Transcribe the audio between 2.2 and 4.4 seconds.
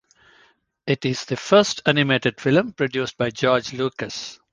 film produced by George Lucas.